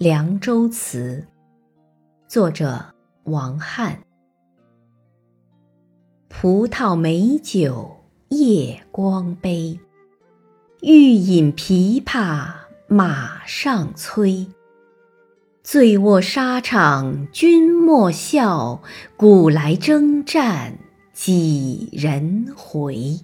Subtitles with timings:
[0.00, 1.22] 凉州词
[2.26, 2.82] 作者
[3.24, 4.00] 王翰。
[6.26, 7.98] 葡萄美酒
[8.30, 9.78] 夜光杯
[10.80, 12.50] 欲饮琵琶
[12.88, 14.46] 马上催。
[15.62, 18.80] 醉卧沙场君莫笑
[19.18, 20.78] 古来征战
[21.12, 23.20] 几人回